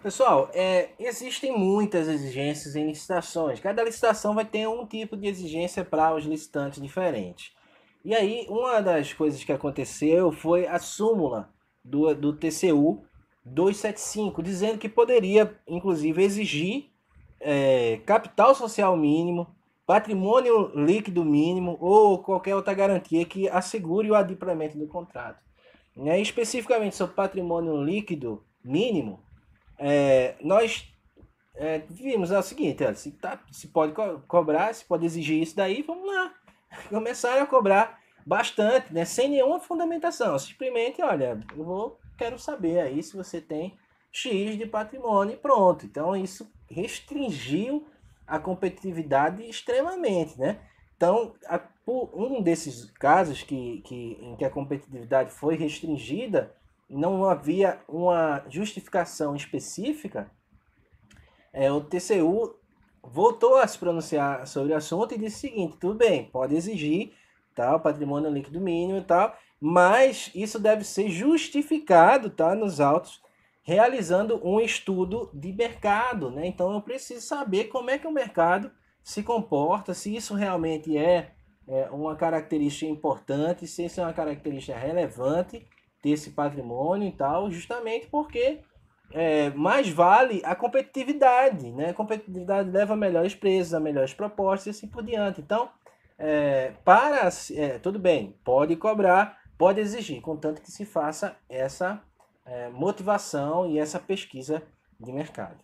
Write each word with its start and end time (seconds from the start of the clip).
Pessoal, 0.00 0.48
é, 0.54 0.90
existem 0.96 1.56
muitas 1.56 2.06
exigências 2.06 2.76
em 2.76 2.86
licitações. 2.86 3.58
Cada 3.58 3.82
licitação 3.82 4.32
vai 4.32 4.44
ter 4.44 4.68
um 4.68 4.86
tipo 4.86 5.16
de 5.16 5.26
exigência 5.26 5.84
para 5.84 6.14
os 6.14 6.24
licitantes 6.24 6.80
diferentes. 6.80 7.52
E 8.04 8.14
aí, 8.14 8.46
uma 8.48 8.80
das 8.80 9.12
coisas 9.12 9.42
que 9.42 9.52
aconteceu 9.52 10.30
foi 10.30 10.68
a 10.68 10.78
súmula 10.78 11.52
do, 11.84 12.14
do 12.14 12.32
TCU 12.32 13.02
275, 13.44 14.40
dizendo 14.40 14.78
que 14.78 14.88
poderia, 14.88 15.58
inclusive, 15.66 16.22
exigir 16.22 16.90
é, 17.40 18.00
capital 18.06 18.54
social 18.54 18.96
mínimo, 18.96 19.48
patrimônio 19.84 20.70
líquido 20.76 21.24
mínimo 21.24 21.76
ou 21.80 22.22
qualquer 22.22 22.54
outra 22.54 22.72
garantia 22.72 23.24
que 23.24 23.48
assegure 23.48 24.08
o 24.10 24.14
adimplemento 24.14 24.78
do 24.78 24.86
contrato. 24.86 25.42
Aí, 25.96 26.22
especificamente 26.22 26.94
sobre 26.94 27.16
patrimônio 27.16 27.82
líquido 27.82 28.44
mínimo, 28.62 29.26
é, 29.78 30.34
nós 30.40 30.86
é, 31.54 31.78
vimos 31.88 32.30
é 32.30 32.38
o 32.38 32.42
seguinte, 32.42 32.84
ó, 32.84 32.92
se, 32.94 33.10
tá, 33.12 33.40
se 33.50 33.68
pode 33.68 33.92
co 33.92 34.20
cobrar, 34.28 34.74
se 34.74 34.84
pode 34.84 35.04
exigir 35.04 35.42
isso 35.42 35.56
daí, 35.56 35.82
vamos 35.82 36.06
lá. 36.06 36.34
Começaram 36.88 37.42
a 37.42 37.46
cobrar 37.46 37.98
bastante, 38.26 38.92
né, 38.92 39.04
sem 39.04 39.28
nenhuma 39.28 39.58
fundamentação. 39.58 40.38
Simplesmente, 40.38 41.02
olha, 41.02 41.40
eu 41.56 41.64
vou, 41.64 41.98
quero 42.16 42.38
saber 42.38 42.80
aí 42.80 43.02
se 43.02 43.16
você 43.16 43.40
tem 43.40 43.76
X 44.12 44.56
de 44.56 44.66
patrimônio 44.66 45.34
e 45.34 45.38
pronto. 45.38 45.86
Então 45.86 46.14
isso 46.14 46.50
restringiu 46.70 47.86
a 48.26 48.38
competitividade 48.38 49.42
extremamente, 49.48 50.38
né? 50.38 50.60
Então, 50.96 51.34
a, 51.46 51.60
um 51.86 52.42
desses 52.42 52.90
casos 52.90 53.42
que, 53.42 53.80
que, 53.82 54.18
em 54.20 54.36
que 54.36 54.44
a 54.44 54.50
competitividade 54.50 55.30
foi 55.30 55.56
restringida, 55.56 56.54
não 56.88 57.24
havia 57.24 57.80
uma 57.86 58.42
justificação 58.48 59.36
específica, 59.36 60.30
é, 61.52 61.70
o 61.70 61.80
TCU 61.80 62.56
voltou 63.02 63.56
a 63.56 63.66
se 63.66 63.78
pronunciar 63.78 64.46
sobre 64.46 64.72
o 64.72 64.76
assunto 64.76 65.14
e 65.14 65.18
disse 65.18 65.36
o 65.36 65.40
seguinte: 65.40 65.76
tudo 65.78 65.94
bem, 65.94 66.24
pode 66.24 66.54
exigir 66.54 67.12
tal 67.54 67.80
patrimônio 67.80 68.30
líquido 68.30 68.60
mínimo 68.60 68.98
e 68.98 69.02
tal, 69.02 69.36
mas 69.60 70.30
isso 70.34 70.58
deve 70.58 70.84
ser 70.84 71.08
justificado 71.08 72.30
tá, 72.30 72.54
nos 72.54 72.80
autos, 72.80 73.20
realizando 73.62 74.40
um 74.46 74.60
estudo 74.60 75.28
de 75.34 75.52
mercado. 75.52 76.30
Né? 76.30 76.46
Então 76.46 76.72
eu 76.72 76.80
preciso 76.80 77.26
saber 77.26 77.64
como 77.64 77.90
é 77.90 77.98
que 77.98 78.06
o 78.06 78.12
mercado 78.12 78.70
se 79.02 79.22
comporta, 79.22 79.92
se 79.92 80.14
isso 80.14 80.34
realmente 80.34 80.96
é, 80.96 81.32
é 81.66 81.90
uma 81.90 82.14
característica 82.14 82.90
importante, 82.90 83.66
se 83.66 83.84
isso 83.84 84.00
é 84.00 84.04
uma 84.04 84.12
característica 84.12 84.78
relevante 84.78 85.66
ter 86.02 86.10
esse 86.10 86.30
patrimônio 86.30 87.08
e 87.08 87.12
tal, 87.12 87.50
justamente 87.50 88.06
porque 88.06 88.60
é, 89.12 89.50
mais 89.50 89.88
vale 89.88 90.42
a 90.44 90.54
competitividade, 90.54 91.70
né? 91.72 91.90
A 91.90 91.94
competitividade 91.94 92.70
leva 92.70 92.94
a 92.94 92.96
melhores 92.96 93.34
preços, 93.34 93.74
a 93.74 93.80
melhores 93.80 94.14
propostas 94.14 94.66
e 94.66 94.70
assim 94.70 94.88
por 94.88 95.02
diante. 95.02 95.40
Então, 95.40 95.70
é, 96.18 96.72
para 96.84 97.28
é, 97.54 97.78
tudo 97.78 97.98
bem, 97.98 98.34
pode 98.44 98.76
cobrar, 98.76 99.38
pode 99.56 99.80
exigir, 99.80 100.20
contanto 100.20 100.60
que 100.60 100.70
se 100.70 100.84
faça 100.84 101.36
essa 101.48 102.02
é, 102.44 102.68
motivação 102.68 103.70
e 103.70 103.78
essa 103.78 103.98
pesquisa 103.98 104.62
de 104.98 105.12
mercado. 105.12 105.58